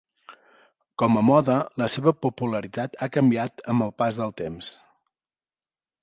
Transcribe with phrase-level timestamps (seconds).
[1.01, 4.71] Com a moda, la seva popularitat ha canviat amb el pas del temps.